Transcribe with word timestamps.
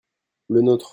le 0.49 0.61
nôtre. 0.61 0.89